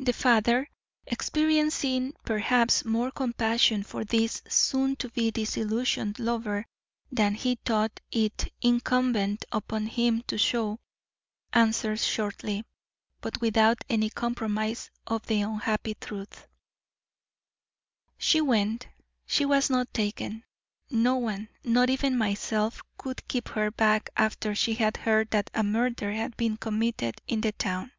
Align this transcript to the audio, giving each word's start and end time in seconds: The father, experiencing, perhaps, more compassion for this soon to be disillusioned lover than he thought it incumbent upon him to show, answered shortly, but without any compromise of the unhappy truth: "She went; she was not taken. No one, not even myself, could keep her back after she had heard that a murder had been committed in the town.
The 0.00 0.12
father, 0.12 0.68
experiencing, 1.06 2.14
perhaps, 2.24 2.84
more 2.84 3.12
compassion 3.12 3.84
for 3.84 4.04
this 4.04 4.42
soon 4.48 4.96
to 4.96 5.08
be 5.10 5.30
disillusioned 5.30 6.18
lover 6.18 6.66
than 7.12 7.36
he 7.36 7.54
thought 7.64 8.00
it 8.10 8.52
incumbent 8.60 9.44
upon 9.52 9.86
him 9.86 10.22
to 10.22 10.36
show, 10.36 10.80
answered 11.52 12.00
shortly, 12.00 12.64
but 13.20 13.40
without 13.40 13.84
any 13.88 14.10
compromise 14.10 14.90
of 15.06 15.24
the 15.28 15.42
unhappy 15.42 15.94
truth: 15.94 16.48
"She 18.18 18.40
went; 18.40 18.88
she 19.26 19.44
was 19.44 19.70
not 19.70 19.94
taken. 19.94 20.42
No 20.90 21.14
one, 21.18 21.48
not 21.62 21.88
even 21.88 22.18
myself, 22.18 22.82
could 22.98 23.28
keep 23.28 23.46
her 23.50 23.70
back 23.70 24.10
after 24.16 24.56
she 24.56 24.74
had 24.74 24.96
heard 24.96 25.30
that 25.30 25.50
a 25.54 25.62
murder 25.62 26.10
had 26.14 26.36
been 26.36 26.56
committed 26.56 27.20
in 27.28 27.42
the 27.42 27.52
town. 27.52 27.92